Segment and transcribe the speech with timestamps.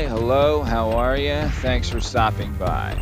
[0.00, 1.42] Hi, hello, how are you?
[1.60, 2.98] Thanks for stopping by.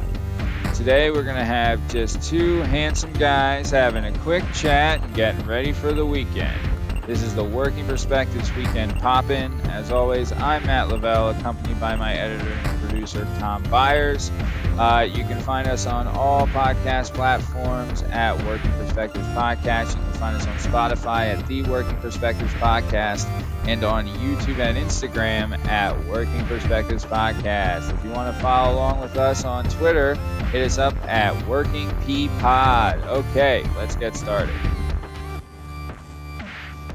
[0.74, 5.46] Today we're going to have just two handsome guys having a quick chat and getting
[5.46, 6.58] ready for the weekend.
[7.06, 9.52] This is the Working Perspectives Weekend Pop In.
[9.70, 14.32] As always, I'm Matt Lavelle, accompanied by my editor and producer, Tom Byers.
[14.76, 19.94] Uh, you can find us on all podcast platforms at Working Perspectives Podcast.
[19.94, 23.28] You can find us on Spotify at The Working Perspectives Podcast
[23.66, 27.92] and on YouTube and Instagram at Working Perspectives Podcast.
[27.92, 30.14] If you want to follow along with us on Twitter,
[30.50, 32.98] hit us up at Working P Pod.
[33.04, 34.54] Okay, let's get started.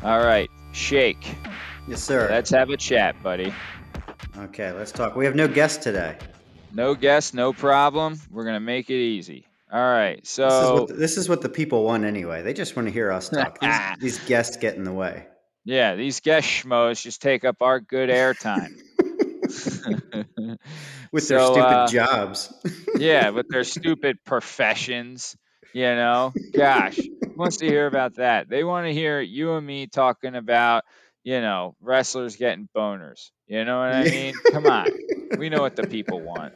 [0.03, 1.35] All right, Shake.
[1.87, 2.27] Yes, sir.
[2.29, 3.53] Let's have a chat, buddy.
[4.37, 5.15] Okay, let's talk.
[5.15, 6.17] We have no guest today.
[6.73, 8.19] No guest, no problem.
[8.31, 9.45] We're gonna make it easy.
[9.71, 12.43] All right, This is, so what the, this is what the people want anyway.
[12.43, 13.59] They just want to hear us talk.
[13.59, 15.25] These, these guests get in the way.
[15.65, 18.69] Yeah, these guest schmoes just take up our good airtime.
[21.11, 22.53] With their stupid uh, jobs.
[22.97, 25.35] yeah, with their stupid professions,
[25.73, 26.35] you know.
[26.55, 28.49] Gosh, who wants to hear about that?
[28.49, 30.83] They want to hear you and me talking about,
[31.23, 33.31] you know, wrestlers getting boners.
[33.47, 34.33] You know what I mean?
[34.51, 34.89] Come on,
[35.37, 36.53] we know what the people want.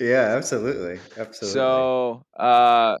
[0.00, 1.00] yeah, absolutely.
[1.16, 1.60] Absolutely.
[1.60, 2.98] So, uh,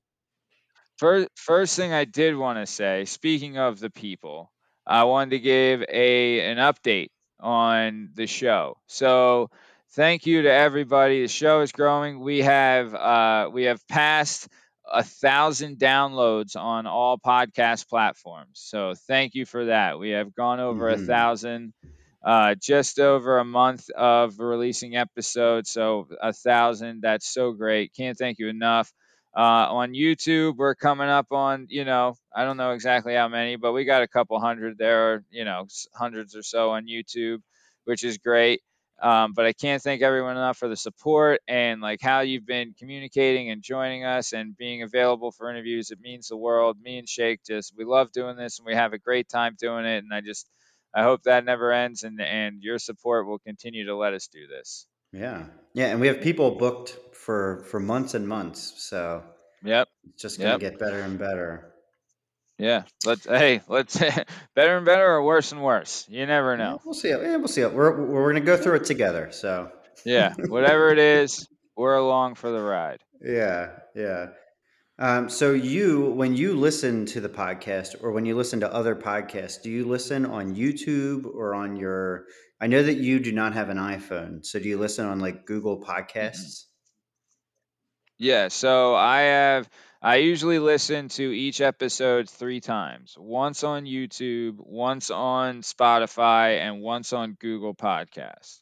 [0.98, 4.50] first, first thing I did want to say, speaking of the people,
[4.86, 8.78] I wanted to give a an update on the show.
[8.86, 9.50] So,
[9.92, 11.22] thank you to everybody.
[11.22, 12.20] The show is growing.
[12.20, 14.48] We have uh, we have passed
[14.90, 18.52] a thousand downloads on all podcast platforms.
[18.54, 19.98] So, thank you for that.
[19.98, 20.98] We have gone over a Mhm.
[20.98, 21.72] thousand.
[22.24, 27.02] Uh, just over a month of releasing episodes, so a thousand.
[27.02, 27.92] That's so great.
[27.94, 28.92] Can't thank you enough.
[29.36, 33.56] Uh, on YouTube, we're coming up on, you know, I don't know exactly how many,
[33.56, 37.42] but we got a couple hundred there, you know, hundreds or so on YouTube,
[37.84, 38.62] which is great.
[39.02, 42.74] Um, but I can't thank everyone enough for the support and like how you've been
[42.78, 45.90] communicating and joining us and being available for interviews.
[45.90, 46.78] It means the world.
[46.82, 49.84] Me and Shake just we love doing this and we have a great time doing
[49.84, 49.98] it.
[49.98, 50.48] And I just
[50.94, 54.46] I hope that never ends and and your support will continue to let us do
[54.46, 54.86] this.
[55.12, 55.44] yeah.
[55.76, 58.72] Yeah, and we have people booked for for months and months.
[58.78, 59.22] So
[59.62, 59.88] Yep.
[60.08, 60.60] it's just to Yep.
[60.60, 61.74] get better and better.
[62.58, 63.26] Yeah, let's.
[63.26, 63.98] Hey, let's.
[64.54, 66.06] better and better, or worse and worse.
[66.08, 66.80] You never know.
[66.82, 67.10] we'll see.
[67.10, 67.20] it.
[67.20, 67.60] Yeah, we'll see.
[67.60, 67.74] it.
[67.74, 69.28] We're we're going to go through it together.
[69.32, 69.70] So
[70.06, 73.00] Yeah, whatever it is, we're along for the ride.
[73.22, 74.26] Yeah, yeah.
[74.98, 78.96] Um, so you, when you listen to the podcast or when you listen to other
[78.96, 82.24] podcasts, do you listen on YouTube or on your?
[82.60, 85.44] I know that you do not have an iPhone, so do you listen on like
[85.44, 86.64] Google Podcasts?
[88.18, 89.68] Yeah, so I have.
[90.00, 93.16] I usually listen to each episode three times.
[93.18, 98.60] Once on YouTube, once on Spotify, and once on Google Podcasts.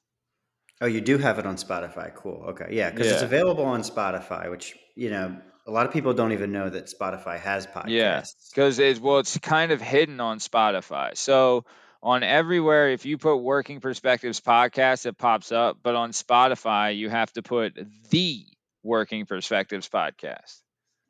[0.80, 2.12] Oh, you do have it on Spotify.
[2.12, 2.46] Cool.
[2.48, 5.36] Okay, yeah, because it's available on Spotify, which you know
[5.66, 7.88] a lot of people don't even know that Spotify has podcasts.
[7.88, 11.16] Yeah, because it's well, it's kind of hidden on Spotify.
[11.16, 11.64] So
[12.02, 15.78] on everywhere, if you put Working Perspectives podcast, it pops up.
[15.82, 17.78] But on Spotify, you have to put
[18.10, 18.44] the
[18.82, 20.60] Working Perspectives podcast.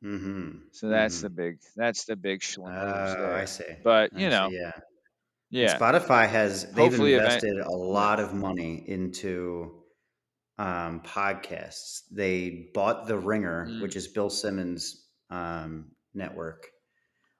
[0.03, 0.59] Mm-hmm.
[0.71, 3.35] So that's the big that's the big schlingoos Oh.
[3.35, 3.63] I see.
[3.83, 4.71] But I you know, see, yeah.
[4.73, 4.83] And
[5.51, 9.71] yeah, Spotify has they've Hopefully event- invested a lot of money into
[10.57, 12.03] um, podcasts.
[12.11, 13.81] They bought The Ringer, Mm.
[13.81, 16.67] which is Bill Simmons' um, network,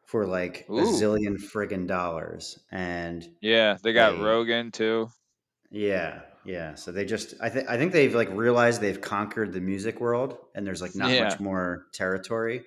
[0.06, 2.60] for like a zillion friggin' dollars.
[2.72, 5.10] And yeah, they got They- Rogan too.
[5.72, 6.76] yeah, yeah.
[6.76, 10.38] So they just I think I think they've like realized they've conquered the music world
[10.54, 11.24] and there's like not Yeah.
[11.24, 12.66] much more territory.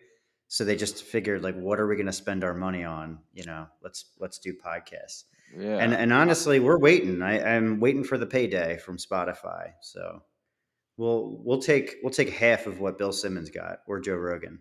[0.48, 3.18] So they just figured like what are we gonna spend our money on?
[3.34, 5.24] You know, let's let's do podcasts.
[5.56, 7.22] Yeah, And and honestly, we're waiting.
[7.22, 9.72] I, I'm waiting for the payday from Spotify.
[9.80, 10.22] So
[10.98, 14.58] we'll we'll take we'll take half of what Bill Simmons got or Joe Rogan.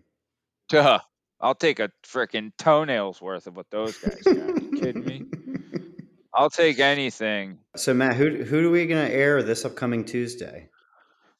[0.70, 1.00] Duh.
[1.40, 4.34] I'll take a freaking toenail's worth of what those guys got.
[4.34, 5.24] you kidding me?
[6.34, 7.58] I'll take anything.
[7.76, 10.68] So Matt, who who are we gonna air this upcoming Tuesday?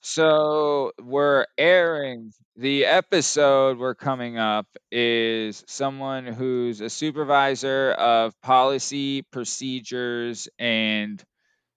[0.01, 9.23] So we're airing the episode we're coming up is someone who's a supervisor of policy,
[9.23, 11.23] procedures, and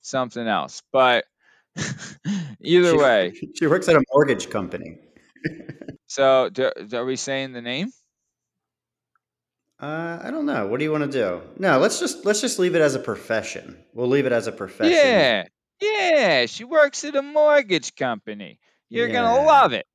[0.02, 0.84] something else.
[0.92, 1.26] But
[2.62, 4.98] either She- way, she works at a mortgage company.
[6.08, 7.92] so do, are we saying the name?
[9.80, 10.68] Uh, I don't know.
[10.68, 11.42] What do you want to do?
[11.58, 13.84] No, let's just let's just leave it as a profession.
[13.94, 14.94] We'll leave it as a profession.
[14.94, 15.46] Yeah,
[15.82, 16.46] yeah.
[16.46, 18.60] She works at a mortgage company.
[18.90, 19.88] You're gonna love it.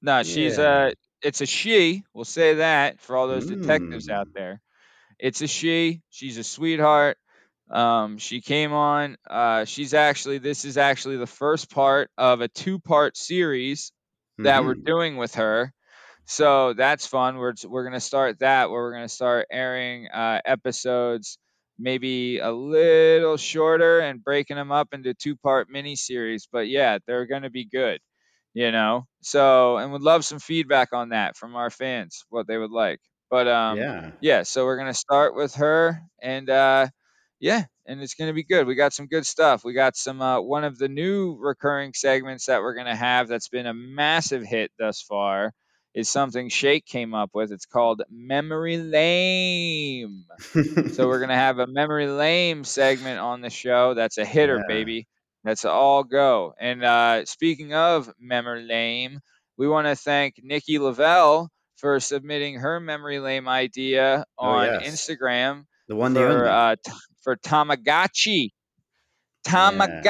[0.00, 0.88] No, she's Yeah.
[0.88, 0.92] a.
[1.22, 2.04] It's a she.
[2.14, 4.32] We'll say that for all those detectives out Mm.
[4.34, 4.60] there.
[5.18, 6.02] It's a she.
[6.10, 7.16] She's a sweetheart.
[7.70, 9.16] Um, she came on.
[9.28, 13.92] Uh, she's actually this is actually the first part of a two-part series
[14.42, 15.72] that we're hmm doing with her.
[16.26, 17.36] So that's fun.
[17.38, 21.38] We're we're gonna start that where we're gonna start airing uh, episodes
[21.78, 26.48] maybe a little shorter and breaking them up into two-part mini series.
[26.50, 28.00] But yeah, they're gonna be good.
[28.54, 29.06] You know.
[29.22, 33.00] So and would love some feedback on that from our fans, what they would like.
[33.30, 34.12] But um, Yeah.
[34.20, 34.42] yeah.
[34.44, 36.88] So we're gonna start with her and uh,
[37.40, 38.66] yeah, and it's going to be good.
[38.66, 39.64] We got some good stuff.
[39.64, 43.28] We got some uh, one of the new recurring segments that we're going to have
[43.28, 45.52] that's been a massive hit thus far
[45.94, 47.52] is something Shake came up with.
[47.52, 50.24] It's called Memory Lame.
[50.92, 53.94] So we're going to have a Memory Lame segment on the show.
[53.94, 54.66] That's a hitter, yeah.
[54.68, 55.06] baby.
[55.44, 56.54] That's all go.
[56.58, 59.20] And uh, speaking of Memory Lame,
[59.56, 64.90] we want to thank Nikki Lavelle for submitting her Memory Lame idea Oh on yes.
[64.90, 66.92] Instagram The one, the for uh, t-
[67.26, 68.52] for Tamagotchi.
[69.52, 70.06] Yeah.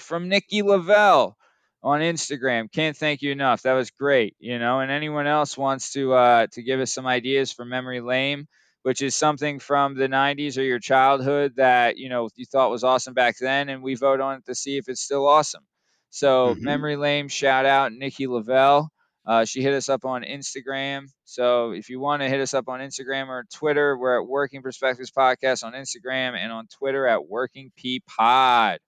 [0.00, 1.36] From Nikki Lavelle
[1.82, 2.70] on Instagram.
[2.72, 3.62] Can't thank you enough.
[3.62, 4.36] That was great.
[4.38, 8.00] You know, and anyone else wants to uh, to give us some ideas for Memory
[8.00, 8.48] Lame,
[8.82, 12.84] which is something from the 90s or your childhood that you know you thought was
[12.84, 15.66] awesome back then, and we vote on it to see if it's still awesome.
[16.10, 18.90] So hmm Memory Lame, shout out Nikki Lavelle.
[19.28, 21.08] Uh, she hit us up on Instagram.
[21.24, 24.62] So if you want to hit us up on Instagram or Twitter, we're at Working
[24.62, 28.78] Perspectives Podcast on Instagram and on Twitter at Working P Pod.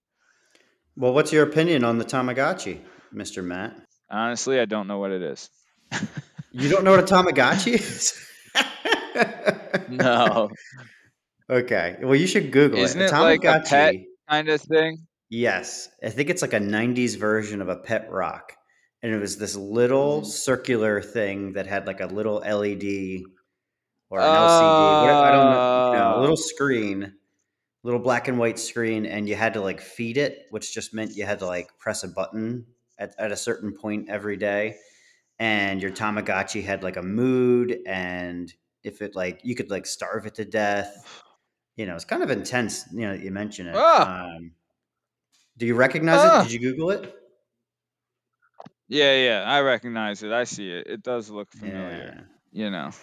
[0.97, 2.81] Well, what's your opinion on the Tamagotchi,
[3.13, 3.77] Mister Matt?
[4.11, 5.51] Honestly, I don't know what it is.
[6.53, 8.13] You don't know what a Tamagotchi is?
[9.89, 10.51] no.
[11.51, 11.97] okay.
[12.03, 12.83] Well, you should Google it.
[12.83, 14.05] Isn't it like a pet Tamagotchi.
[14.29, 15.07] kind of thing?
[15.29, 18.55] Yes, I think it's like a '90s version of a pet rock,
[19.03, 20.27] and it was this little Mhm.
[20.27, 23.25] circular thing that had like a little LED
[24.11, 25.01] or an LCD.
[25.03, 27.15] What I don't know, you know, a Uh, little screen,
[27.83, 31.17] little black and white screen, and you had to like feed it, which just meant
[31.17, 32.67] you had to like press a button
[32.99, 34.77] at, at a certain point every day.
[35.39, 38.53] And your Tamagotchi had like a mood, and
[38.83, 41.23] if it like you could like starve it to death.
[41.77, 42.85] You know, it's kind of intense.
[42.93, 43.75] You know, you mention it.
[43.77, 44.53] ah, Um,
[45.57, 46.29] do you recognize it?
[46.29, 46.47] Did ah.
[46.49, 47.15] you Google it?
[48.91, 50.33] Yeah, yeah, I recognize it.
[50.33, 50.87] I see it.
[50.89, 52.13] It does look familiar.
[52.53, 52.97] Yeah, You know, it's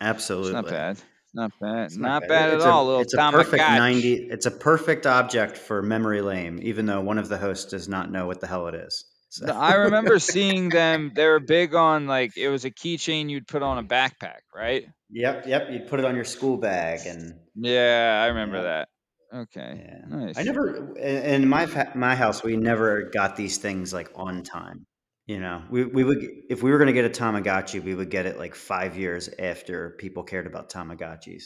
[0.00, 0.70] not absolutely.
[0.70, 0.98] bad.
[1.32, 1.86] Not bad.
[1.86, 2.28] It's not Not bad.
[2.28, 2.84] Bad at a all.
[2.86, 3.76] Little it's a perfect Tamagotchi.
[3.78, 7.88] 90 it's a perfect object for memory lane, even though one of the hosts does
[7.88, 9.04] not know what the hell it is.
[9.30, 11.10] So I remember seeing them.
[11.14, 14.86] They were big on like it was a keychain you'd put on a backpack, right?
[15.10, 18.88] Yep, yep, you'd put it on your school bag and Yeah, I remember yeah, that.
[19.32, 20.32] Okay, yeah.
[20.36, 21.66] I never in in my
[21.96, 24.86] my house we never got these things like on time.
[25.26, 28.10] You know, we we would if we were going to get a Tamagotchi, we would
[28.10, 31.44] get it like 5 years after people cared about Tamagotchis.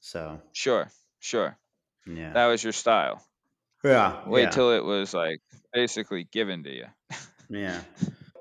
[0.00, 0.90] So, Sure,
[1.20, 1.58] sure.
[2.06, 2.32] yeah.
[2.32, 3.22] That was your style.
[3.82, 4.50] Yeah, Wait yeah.
[4.50, 5.40] till it was like
[5.72, 6.86] basically given to you.
[7.50, 7.78] Yeah.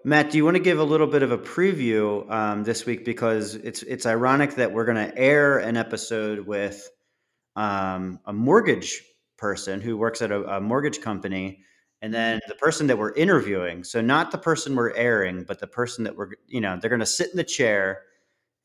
[0.06, 3.04] Matt, do you want to give a little bit of a preview um, this week
[3.04, 6.90] because it's it's ironic that we're going to air an episode with
[7.58, 9.02] um, a mortgage
[9.38, 11.60] person who works at a, a mortgage company,
[12.04, 13.86] and then the person that we're interviewing.
[13.86, 17.00] So not the person we're airing, but the person that we're you know they're going
[17.00, 18.02] to sit in the chair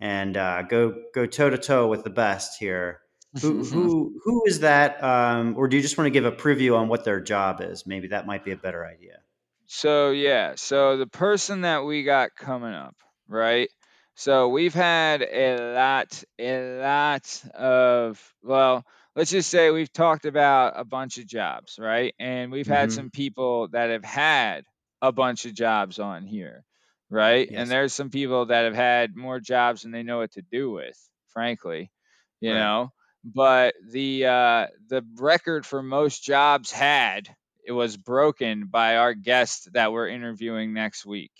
[0.01, 3.01] and uh, go go toe to toe with the best here.
[3.41, 5.03] Who who who is that?
[5.03, 7.87] Um, or do you just want to give a preview on what their job is?
[7.87, 9.21] Maybe that might be a better idea.
[9.67, 12.97] So yeah, so the person that we got coming up,
[13.29, 13.71] right?
[14.17, 18.85] So we've had a lot, a lot of well,
[19.19, 22.15] let's just say we've talked about a bunch of jobs, right?
[22.21, 24.65] And we've had hmm some people that have had
[25.03, 26.65] a bunch of jobs on here,
[27.11, 27.51] right?
[27.55, 30.71] And there's some people that have had more jobs than they know what to do
[30.73, 30.99] with,
[31.35, 31.93] frankly,
[32.41, 32.55] you Right.
[32.55, 32.93] know.
[33.25, 37.29] But the uh, the record for most jobs had
[37.67, 41.33] it was broken by our guest that we're interviewing next week.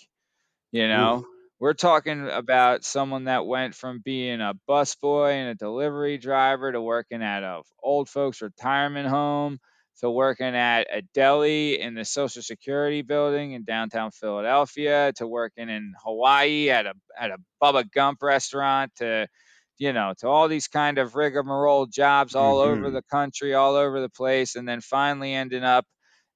[0.73, 1.27] You know, Ooh.
[1.61, 6.81] We're talking about someone that went from being a busboy and a delivery driver to
[6.81, 9.59] working at a old folks retirement home
[10.01, 15.69] to working at a deli in the Social Security building in downtown Philadelphia to working
[15.69, 19.27] in Hawaii at a at a Bubba Gump restaurant to
[19.79, 23.75] you know to all these kind of rigmarole jobs all over hmm the country all
[23.75, 25.87] over the place and then finally ending up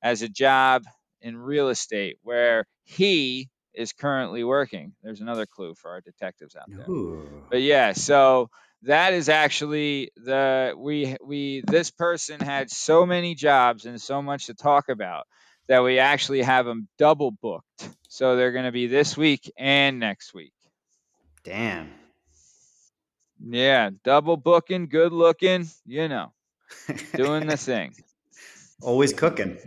[0.02, 0.82] as a job
[1.20, 4.92] in real estate where he is currently working.
[5.02, 6.88] There's another clue for our detectives out there.
[6.88, 7.44] Ooh.
[7.50, 8.50] But yeah, so
[8.82, 14.46] that is actually the we we this person had so many jobs and so much
[14.46, 15.26] to talk about
[15.68, 17.88] that we actually have them double booked.
[18.08, 20.52] So they're going to be this week and next week.
[21.44, 21.90] Damn.
[23.44, 26.32] Yeah, double booking, good looking, you know.
[27.16, 27.94] doing the thing.
[28.82, 29.58] Always cooking.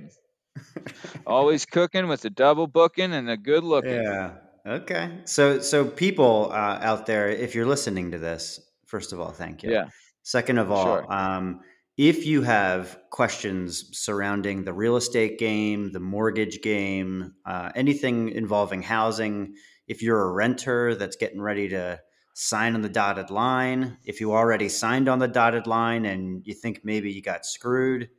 [1.25, 4.03] Always cooking with a double booking and a good looking.
[4.03, 4.31] Yeah.
[4.65, 5.19] Okay.
[5.25, 9.63] So, so people uh, out there, if you're listening to this, first of all, thank
[9.63, 9.71] you.
[9.71, 9.89] Yeah.
[10.24, 11.13] Second of all, Sure.
[11.13, 11.62] um,
[11.97, 18.81] if you have questions surrounding the real estate game, the mortgage game, uh, anything involving
[18.81, 19.55] housing,
[19.88, 22.00] if you're a renter that's getting ready to
[22.33, 26.53] sign on the dotted line, if you already signed on the dotted line and you
[26.53, 28.09] think maybe you got screwed,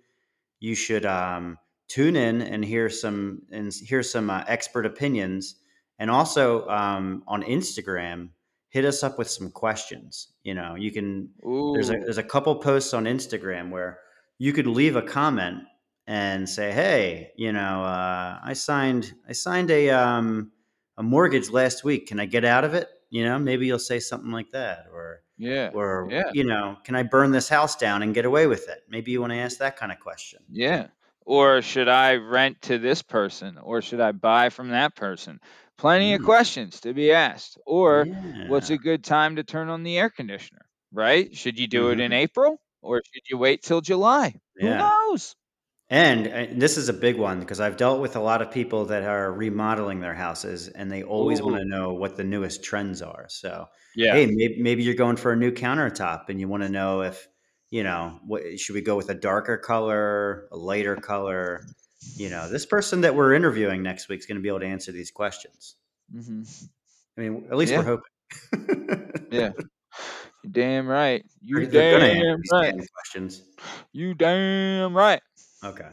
[0.61, 5.57] you should um, tune in and hear some and hear some uh, expert opinions.
[5.99, 8.29] And also um, on Instagram,
[8.69, 10.29] hit us up with some questions.
[10.43, 11.31] You know, you can
[11.75, 14.01] there's a there's a couple posts on Instagram where
[14.39, 15.63] you could leave a comment
[16.07, 20.53] and say, "Hey, you know, uh, I signed I signed a um,
[20.99, 22.09] a mortgage last week.
[22.09, 25.23] Can I get out of it?" You know, maybe you'll say something like that, or
[25.39, 25.71] Yeah.
[25.73, 26.31] or Yeah.
[26.35, 28.81] you know, can I burn this house down and get away with it?
[28.89, 30.41] Maybe you want to ask that kind of question.
[30.51, 30.89] Yeah.
[31.27, 33.59] Or should I rent to this person?
[33.59, 35.41] Or should I buy from that person?
[35.77, 37.59] Plenty of Mm, questions to be asked.
[37.67, 38.09] Or
[38.45, 40.67] what's a good time to turn on the air conditioner?
[40.93, 41.35] Right?
[41.37, 44.41] Should you do it in hmm April or should you wait till July?
[44.61, 45.35] Who knows?
[45.89, 48.87] And, and this is a big one because I've dealt with a lot of people
[48.87, 53.03] that are remodeling their houses and they always want to know what the newest trends
[53.03, 53.27] are.
[53.29, 54.21] So, Yeah.
[54.21, 57.29] hey, maybe, maybe you're going for a new countertop and you want to know if,
[57.71, 61.67] you know, what should we go with a darker color, a lighter color?
[62.17, 64.67] You know, this person that we're interviewing next week is going to be able to
[64.67, 65.77] answer these questions.
[66.13, 66.43] hmm
[67.19, 69.13] I mean, at least we're hoping.
[69.31, 69.51] Yeah.
[70.51, 71.25] Damn right.
[71.41, 72.89] You They're, they're going to answer damn right.
[72.95, 73.43] questions.
[73.93, 75.21] You damn right.
[75.65, 75.89] Okay.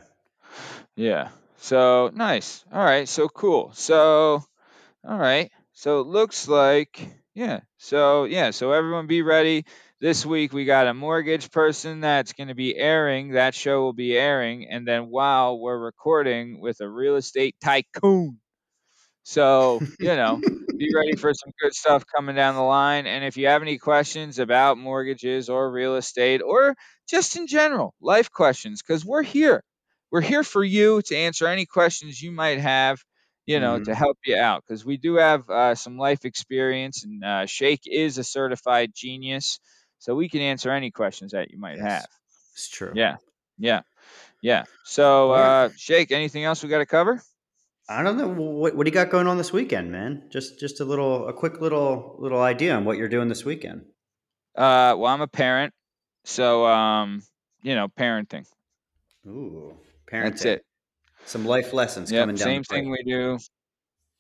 [0.96, 1.30] Yeah.
[1.58, 2.64] So nice.
[2.72, 3.08] All right.
[3.08, 3.72] So cool.
[3.74, 4.44] So
[5.08, 5.52] all right.
[5.74, 7.62] So it looks like yeah.
[7.78, 8.52] So yeah.
[8.52, 9.66] So everyone be ready.
[10.04, 13.32] This week we got a mortgage person that's going to be airing.
[13.32, 18.40] That show will be airing, and then while we're recording with a real estate tycoon.
[19.24, 20.42] So you know,
[20.78, 23.08] be ready for some good stuff coming down the line.
[23.08, 26.76] And if you have any questions about mortgages or real estate or
[27.10, 29.64] just in general life questions, because we're here,
[30.12, 33.02] we're here for you to answer any questions you might have,
[33.46, 34.64] you know, to hmm help you out.
[34.68, 39.60] Because we do have uh, some life experience, and uh, Shake is a certified genius,
[40.04, 42.06] so we can answer any questions that you might have.
[42.52, 42.92] It's true.
[42.94, 43.16] Yeah,
[43.58, 43.84] yeah,
[44.42, 44.66] yeah.
[44.84, 47.24] So, uh, Shake, anything else we got to cover?
[47.88, 50.24] I don't know what what do you got going on this weekend, man.
[50.30, 53.86] Just just a little a quick little little idea on what you're doing this weekend.
[54.56, 55.74] Uh, well, I'm a parent,
[56.26, 57.24] so um,
[57.62, 58.46] you know, parenting.
[59.26, 60.24] Ooh, parenting.
[60.32, 60.66] That's it.
[61.26, 63.40] Some life lessons coming Yep, down the same thing we do.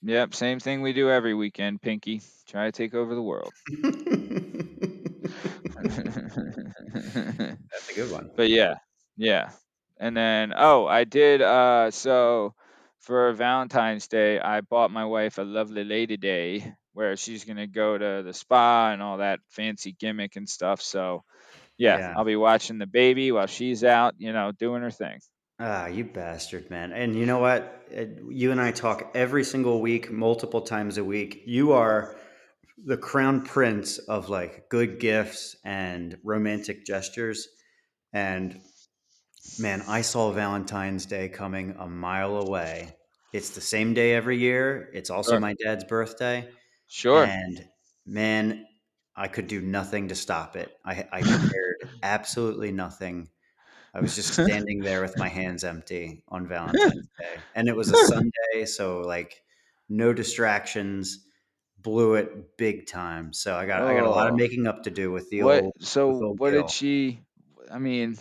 [0.04, 2.22] Yep, same thing we do every weekend, Pinky.
[2.48, 3.52] Try to take over the world.
[7.72, 8.32] That's a good one.
[8.36, 8.76] but yeah,
[9.18, 9.52] yeah.
[10.00, 12.54] And then oh, I did uh so
[13.00, 17.98] for Valentine's Day, I bought my wife a lovely lady day where she's gonna go
[17.98, 20.82] to the spa and all that fancy gimmick and stuff.
[20.82, 21.24] So
[21.78, 22.14] yeah, Yeah.
[22.18, 25.20] I'll be watching the baby while she's out, you know, doing her thing.
[25.60, 26.92] Ah, you bastard, man.
[26.92, 27.88] And you know what?
[27.96, 31.44] Uh, You and I talk every single week, multiple times a week.
[31.46, 32.16] You are
[32.86, 37.48] the crown prince of like good gifts and romantic gestures.
[38.14, 38.62] And
[39.60, 42.96] man, I saw Valentine's Day coming a mile away.
[43.34, 44.90] It's the same day every year.
[44.94, 45.40] It's also Sure.
[45.40, 46.50] my dad's birthday.
[46.88, 47.26] Sure.
[47.26, 47.68] And
[48.06, 48.66] man,
[49.16, 50.72] I could do nothing to stop it.
[50.86, 53.30] I, I prepared absolutely nothing.
[53.94, 57.42] I was just standing there with my hands empty on Valentine's Day.
[57.56, 59.44] And it was a Sunday, so like
[59.90, 61.26] no distractions,
[61.84, 63.34] blew it big time.
[63.34, 65.44] So I got I got a lot of Oh, making up to do with the
[65.44, 65.64] what?
[65.64, 67.20] old So old what did she?
[67.72, 68.18] I mean,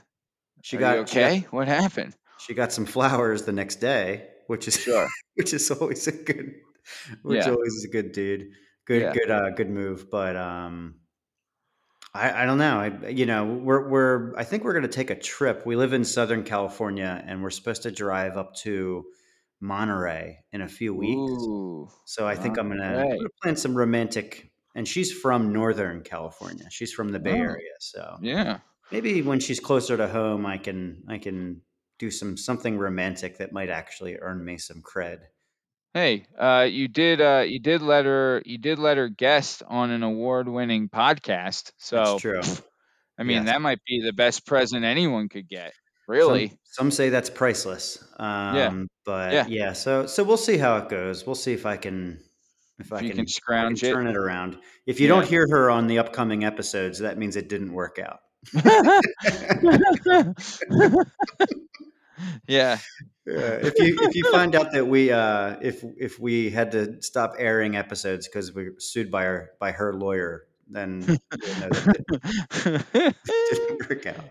[0.62, 1.46] She are you got she got okay?
[1.50, 2.16] What happened?
[2.38, 5.08] she got some flowers the next day, which is Sure.
[5.34, 6.54] which is always a good
[7.22, 7.48] which Yeah.
[7.48, 8.52] always is a good dude.
[8.84, 9.12] Good Yeah.
[9.12, 10.10] good uh good move.
[10.10, 11.00] But um
[12.14, 12.78] I, I don't know.
[12.78, 15.64] I, you know, we're we're I think we're going to take a trip.
[15.64, 19.06] We live in Southern California, and we're supposed to drive up to
[19.62, 21.18] Monterey in a few weeks.
[21.42, 21.88] Ooh.
[22.04, 24.50] So I think I'm gonna, I'm gonna plan some romantic.
[24.74, 26.64] And she's from Northern California.
[26.70, 27.72] She's from the Bay Oh, Area.
[27.78, 28.58] So yeah.
[28.90, 31.60] maybe when she's closer to home, I can I can
[31.98, 35.20] do some something romantic that might actually earn me some cred.
[35.94, 39.90] Hey, uh, you did uh, you did let her you did let her guest on
[39.90, 41.64] an award-winning podcast.
[41.64, 42.40] That's So, true.
[43.18, 43.46] I mean, Yes.
[43.52, 45.74] that might be the best present anyone could get.
[46.20, 46.58] Some Really?
[46.64, 48.02] some say that's priceless.
[48.18, 48.66] Yeah.
[48.68, 49.46] Um, but Yeah.
[49.48, 51.24] yeah, so so we'll see how it goes.
[51.26, 52.18] We'll see if I can
[52.78, 53.92] if If I can can if I can scrounge it.
[53.92, 54.58] turn it around.
[54.86, 58.20] If you don't hear her on the upcoming episodes, that means it didn't work out.
[62.48, 62.78] yeah.
[63.24, 67.00] Yeah, if you if you find out that we uh, if if we had to
[67.02, 71.18] stop airing episodes because we were sued by our by her lawyer, then you'll
[71.60, 74.24] know that it didn't work out.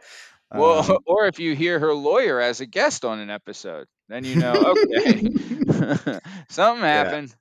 [0.54, 4.26] Well, Um, or if you hear her lawyer as a guest on an episode, then
[4.26, 5.24] you know, okay,
[6.50, 7.36] something happened.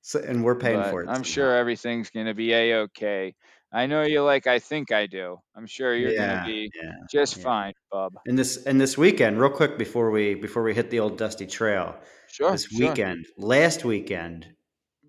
[0.00, 1.10] so, and we're paying But for it.
[1.10, 3.34] I'm sure everything's gonna be a okay.
[3.72, 5.38] I know you like I think I do.
[5.54, 6.92] I'm sure you're Yeah, gonna be yeah.
[7.10, 7.42] just yeah.
[7.42, 8.14] fine, bub.
[8.26, 11.46] And this and this weekend, real quick before we before we hit the old dusty
[11.46, 12.98] trail, Sure, this sure.
[13.00, 14.54] weekend, last weekend,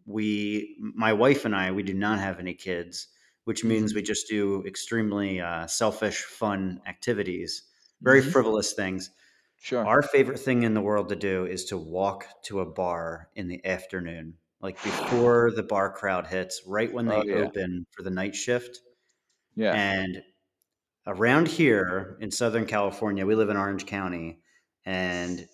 [0.06, 3.08] we my wife and I we do not have any kids,
[3.46, 3.96] which means Mhm.
[3.96, 7.64] we just do extremely uh, selfish, fun activities,
[8.04, 8.22] very Mhm.
[8.22, 9.10] frivolous things.
[9.58, 9.88] Sure.
[9.88, 13.48] Our favorite thing in the world to do is to walk to a bar in
[13.50, 17.50] the afternoon, like before the bar crowd hits, right when they Oh, yeah.
[17.52, 18.80] open for the night shift.
[19.56, 19.84] Yeah.
[19.88, 20.24] And
[21.08, 24.42] around here in Southern California, we live in Orange County,
[24.86, 25.48] and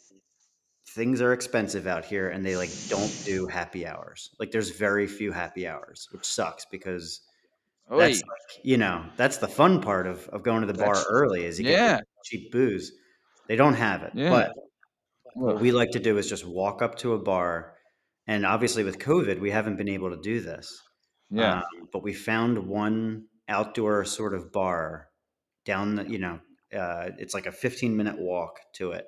[0.88, 4.36] things are expensive out here, and they like don't do happy hours.
[4.40, 7.22] Like there's very few happy hours, which sucks because
[7.92, 7.98] Oy.
[7.98, 11.06] that's like, you know that's the fun part of, of going to the bar That's-
[11.10, 12.00] early is you get yeah.
[12.24, 12.92] cheap booze.
[13.48, 14.30] They don't have it, Yeah.
[14.30, 14.52] but
[15.36, 17.74] what we like to do is just walk up to a bar,
[18.28, 20.80] and obviously with COVID, we haven't been able to do this.
[21.32, 21.58] Yeah.
[21.60, 25.08] Um, but we found one outdoor sort of bar
[25.66, 26.40] down the, you know,
[26.76, 29.06] uh, it's like a 15 minute walk to it.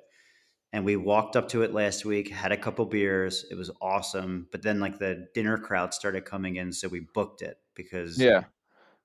[0.72, 3.44] And we walked up to it last week, had a couple beers.
[3.50, 4.46] It was awesome.
[4.50, 6.72] But then, like, the dinner crowd started coming in.
[6.72, 8.44] So we booked it because yeah.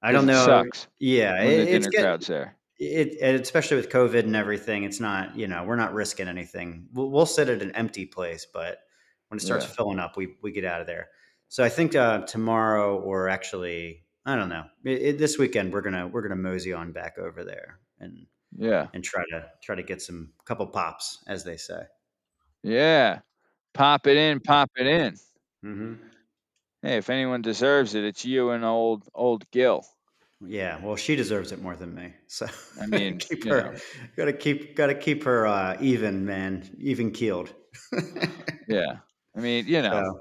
[0.02, 0.46] I don't It know.
[0.46, 1.42] Sucks Yeah.
[1.42, 2.56] it- the it's dinner get- crowd's there.
[2.80, 6.88] it, especially with COVID and everything, it's not, you know, we're not risking anything.
[6.94, 8.80] We'll, we'll sit at an empty place, but
[9.30, 9.72] when it starts Yeah.
[9.72, 11.10] filling up, we, we get out of there.
[11.50, 15.82] So I think uh, tomorrow, or actually, I don't know, it, it- this weekend we're
[15.82, 18.88] gonna we're gonna mosey on back over there and Yeah.
[18.94, 21.82] and try to try to get some couple pops, as they say.
[22.64, 23.20] Yeah.
[23.74, 25.16] Pop it in, pop it in.
[25.64, 25.94] hmm
[26.82, 29.86] Hey, if anyone deserves it, it's you and old old Gil.
[30.40, 32.14] Yeah, well, she deserves it more than me.
[32.28, 32.48] So
[32.80, 33.80] I mean, keep her, know.
[34.16, 37.54] gotta keep gotta keep her uh, even, man, even keeled.
[38.68, 39.00] Yeah.
[39.36, 40.20] I mean, you know, So,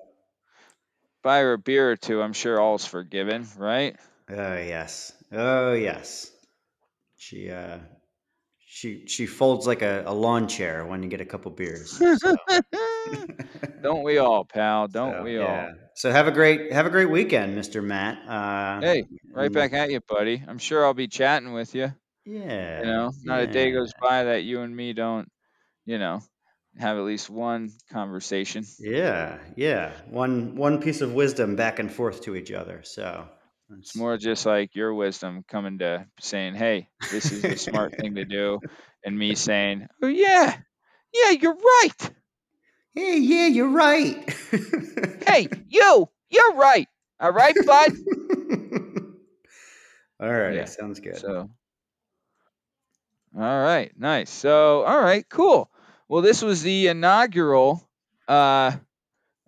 [1.22, 3.98] buy her a beer or two, I'm sure all's forgiven, right?
[4.28, 5.12] Oh yes.
[5.32, 6.32] Oh yes.
[7.16, 7.80] She uh
[8.58, 12.04] she she folds like a, a lawn chair when you get a couple beers.
[12.12, 12.34] So,
[13.82, 14.88] Don't we all, pal?
[14.88, 15.70] Don't so, we yeah.
[15.94, 17.82] So have a great have a great weekend, Mr.
[17.82, 18.18] Matt.
[18.28, 20.42] Uh Hey, right back at you, buddy.
[20.46, 21.92] I'm sure I'll be chatting with you.
[22.24, 22.80] Yeah.
[22.80, 25.30] You know, not a day goes by that you and me don't,
[25.86, 26.22] you know,
[26.78, 28.64] have at least one conversation.
[28.78, 29.92] Yeah, yeah.
[30.10, 32.82] One one piece of wisdom back and forth to each other.
[32.84, 33.28] So
[33.78, 38.14] It's more just like your wisdom coming to saying, "Hey, this is the smart thing
[38.16, 38.60] to do,"
[39.04, 40.60] and me saying, "Oh yeah,
[41.12, 42.10] yeah, you're right.
[42.96, 44.34] Hey, yeah, you're right.
[45.26, 46.88] Hey, you, you're right.
[47.20, 47.92] All right, bud."
[50.20, 51.22] All right, Yeah, sounds good.
[51.22, 51.50] So,
[53.36, 54.30] all right, nice.
[54.30, 55.70] So, all right, cool.
[56.08, 57.86] Well, this was the inaugural,
[58.28, 58.76] uh,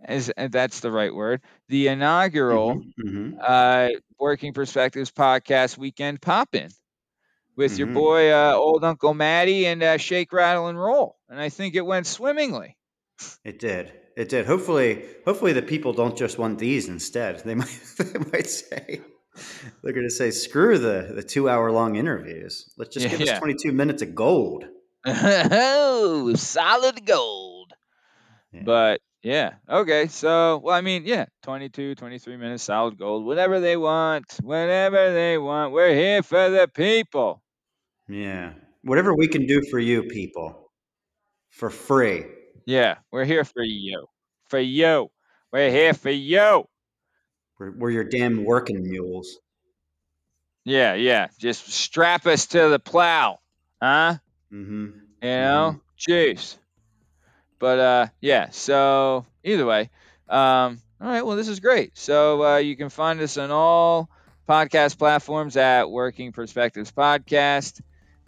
[0.08, 1.42] is uh, that's the right word?
[1.68, 3.38] The inaugural Mhm, mhm.
[3.40, 6.70] uh, Working Perspectives podcast weekend poppin'
[7.56, 7.88] with your Mhm.
[7.88, 11.18] boy, uh, old Uncle Matty, and uh, Shake, Rattle, and Roll.
[11.30, 12.77] And I think it went swimmingly.
[13.44, 13.92] It did.
[14.16, 14.46] It did.
[14.46, 17.40] Hopefully, hopefully the people don't just want these instead.
[17.44, 19.00] They might they might say
[19.82, 22.72] they're going to say screw the the two hour long interviews.
[22.76, 24.64] Let's just Yeah, give us twenty two minutes of gold.
[25.06, 27.72] oh, solid gold.
[28.52, 28.62] Yeah.
[28.64, 30.06] But yeah, okay.
[30.08, 35.38] So, well, I mean, yeah, 22, 23 minutes, solid gold, whatever they want, whatever they
[35.38, 35.72] want.
[35.72, 37.42] We're here for the people.
[38.08, 40.72] yeah, whatever we can do for you people
[41.50, 42.24] for free.
[42.68, 44.08] Yeah, we're here for you.
[44.50, 45.10] For you.
[45.50, 46.68] We're here for you.
[47.58, 49.38] We're, we're your damn working mules.
[50.66, 51.28] Yeah, yeah.
[51.38, 53.38] Just strap us to the plow.
[53.80, 54.16] Huh?
[54.52, 54.84] Mm-hmm.
[55.22, 55.80] You know?
[55.98, 56.58] Jeez.
[57.58, 59.88] But uh yeah, so either way.
[60.28, 61.96] Um all right, well this is great.
[61.96, 64.10] So uh you can find us on all
[64.46, 67.80] podcast platforms at Working Perspectives Podcast.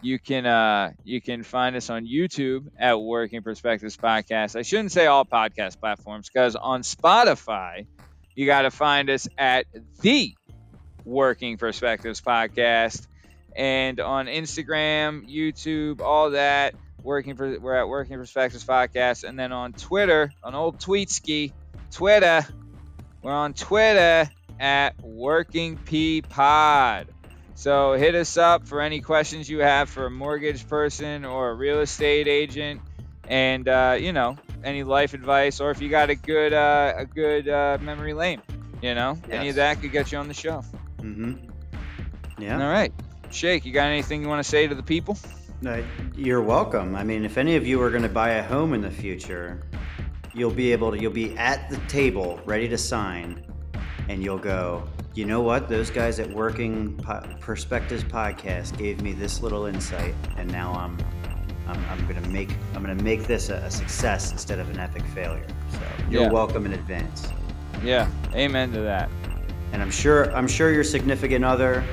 [0.02, 4.56] You can uh you can find us on YouTube at Working Perspectives Podcast.
[4.56, 7.86] I shouldn't say all podcast platforms because on Spotify
[8.34, 9.66] you got to find us at
[10.00, 10.34] the
[11.04, 13.06] Working Perspectives Podcast,
[13.56, 16.74] and on Instagram, YouTube, all that.
[17.02, 21.52] Working for we're at Working Perspectives Podcast, and then on Twitter, on old Tweetski,
[21.90, 22.46] Twitter,
[23.22, 27.08] we're on Twitter at Working P Pod.
[27.60, 31.54] So hit us up for any questions you have for a mortgage person or a
[31.54, 32.80] real estate agent,
[33.28, 37.04] and uh, you know any life advice, or if you got a good uh, a
[37.04, 38.40] good uh, memory lane,
[38.80, 40.64] you know any of that could get you on the show.
[41.02, 41.34] Mm-hmm.
[42.38, 42.66] Yeah.
[42.66, 42.94] right,
[43.30, 45.18] Shake, you got anything you want to say to the people?
[45.60, 45.84] No,
[46.16, 46.96] you're welcome.
[46.96, 49.60] I mean, if any of you are going to buy a home in the future,
[50.32, 50.98] you'll be able to.
[50.98, 53.44] You'll be at the table, ready to sign,
[54.08, 54.88] and you'll go.
[55.14, 55.68] You know what?
[55.68, 60.96] Those guys at Working po- Perspectives podcast gave me this little insight, and now I'm,
[61.66, 65.02] I'm, I'm gonna make, I'm gonna make this a, a success instead of an epic
[65.06, 65.46] failure.
[65.72, 66.30] So you're Yeah.
[66.30, 67.28] welcome in advance.
[67.82, 69.10] Yeah, amen to that.
[69.72, 71.84] And I'm sure, I'm sure your significant other,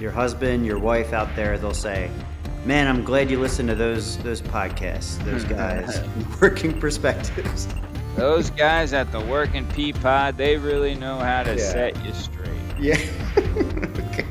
[0.00, 2.10] your husband, your wife out there, they'll say,
[2.64, 6.00] "Man, I'm glad you listened to those those podcasts, those guys,
[6.40, 7.68] working perspectives."
[8.16, 11.70] Those guys at the Working P Pod, they really know how to Yeah.
[11.70, 12.45] set you straight.
[12.78, 12.94] Yeah.
[13.38, 14.26] okay.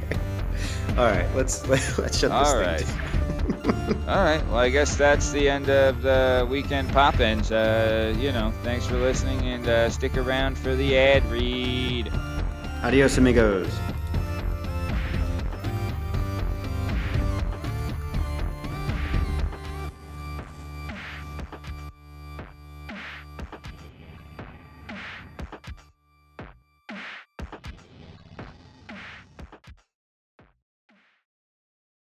[0.97, 2.85] All right, let's let, let's shut this All thing right.
[2.85, 3.15] down.
[4.07, 4.45] All right.
[4.47, 7.51] Well, I guess that's the end of the weekend pop-ins.
[7.51, 12.11] Uh, you know, thanks for listening and uh, stick around for the ad read.
[12.83, 13.67] Adios, amigos.